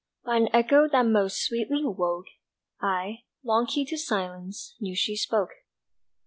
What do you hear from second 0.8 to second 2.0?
that most sweetly